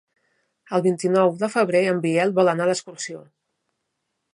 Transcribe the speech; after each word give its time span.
El 0.77 0.83
vint-i-nou 0.87 1.29
de 1.43 1.51
febrer 1.57 1.83
en 1.93 2.03
Biel 2.09 2.37
vol 2.41 2.53
anar 2.57 2.71
d'excursió. 2.71 3.23